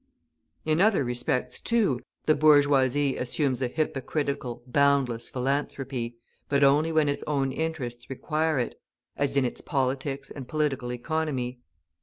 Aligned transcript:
In 0.65 0.81
other 0.81 1.03
respects, 1.03 1.59
too, 1.61 1.99
the 2.25 2.33
bourgeoisie 2.33 3.17
assumes 3.17 3.61
a 3.61 3.67
hypocritical, 3.67 4.63
boundless 4.65 5.29
philanthropy, 5.29 6.17
but 6.49 6.63
only 6.63 6.91
when 6.91 7.07
its 7.07 7.23
own 7.27 7.51
interests 7.51 8.09
require 8.09 8.57
it; 8.57 8.81
as 9.15 9.37
in 9.37 9.45
its 9.45 9.61
Politics 9.61 10.31
and 10.31 10.47
Political 10.47 10.91
Economy. 10.91 11.59